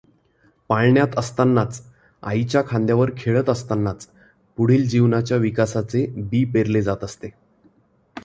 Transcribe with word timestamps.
पाळण्यात 0.69 1.07
असतानाच, 1.17 1.81
आईच्या 2.23 2.61
खांद्यावर 2.67 3.09
खेळत 3.17 3.49
असतानाच, 3.49 4.07
पुढील 4.57 4.87
जीवनाच्या 4.87 5.37
विकासाचे 5.37 6.05
बी 6.17 6.43
पेरले 6.45 6.81
जात 6.81 7.03
असते. 7.03 7.29